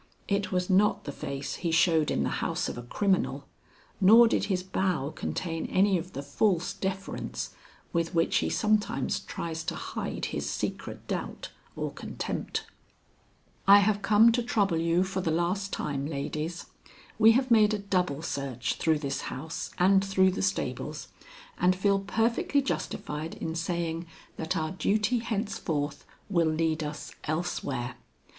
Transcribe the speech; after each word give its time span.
It 0.27 0.51
was 0.51 0.67
not 0.67 1.03
the 1.03 1.11
face 1.11 1.57
he 1.57 1.69
showed 1.69 2.09
in 2.09 2.23
the 2.23 2.29
house 2.41 2.67
of 2.67 2.75
a 2.75 2.81
criminal, 2.81 3.47
nor 4.01 4.27
did 4.27 4.45
his 4.45 4.63
bow 4.63 5.11
contain 5.11 5.67
any 5.67 5.95
of 5.99 6.13
the 6.13 6.23
false 6.23 6.73
deference 6.73 7.51
with 7.93 8.15
which 8.15 8.37
he 8.37 8.49
sometimes 8.49 9.19
tries 9.19 9.63
to 9.65 9.75
hide 9.75 10.25
his 10.33 10.49
secret 10.49 11.07
doubt 11.07 11.51
or 11.75 11.91
contempt. 11.93 12.65
"I 13.67 13.77
have 13.77 14.01
come 14.01 14.31
to 14.31 14.41
trouble 14.41 14.77
you 14.79 15.03
for 15.03 15.21
the 15.21 15.29
last 15.29 15.71
time, 15.71 16.07
ladies. 16.07 16.65
We 17.19 17.33
have 17.33 17.51
made 17.51 17.75
a 17.75 17.77
double 17.77 18.23
search 18.23 18.77
through 18.77 18.97
this 18.97 19.21
house 19.29 19.69
and 19.77 20.03
through 20.03 20.31
the 20.31 20.41
stables, 20.41 21.09
and 21.59 21.75
feel 21.75 21.99
perfectly 21.99 22.63
justified 22.63 23.35
in 23.35 23.53
saying 23.53 24.07
that 24.37 24.57
our 24.57 24.71
duty 24.71 25.19
henceforth 25.19 26.05
will 26.27 26.49
lead 26.49 26.81
us 26.83 27.11
elsewhere. 27.25 27.97